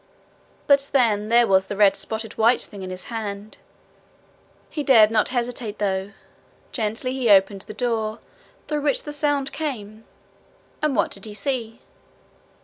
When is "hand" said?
3.03-3.59